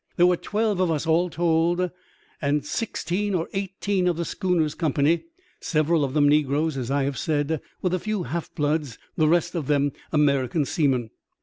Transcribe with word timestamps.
There 0.17 0.25
were 0.25 0.35
twelve 0.35 0.79
of 0.79 0.89
us, 0.89 1.05
all 1.05 1.29
told, 1.29 1.91
and 2.41 2.61
spme 2.63 2.65
sixteen 2.65 3.35
or 3.35 3.47
eighteen 3.53 4.07
of 4.07 4.17
the 4.17 4.25
schooner's 4.25 4.73
company, 4.73 5.25
several 5.59 6.03
of 6.03 6.15
them 6.15 6.27
negroes, 6.27 6.75
as 6.75 6.89
I 6.89 7.03
have 7.03 7.19
said, 7.19 7.61
with 7.83 7.93
a 7.93 7.99
few 7.99 8.23
half 8.23 8.51
bloods, 8.55 8.97
the 9.15 9.27
rest 9.27 9.53
of 9.53 9.67
them 9.67 9.91
American 10.11 10.65
seamen. 10.65 11.11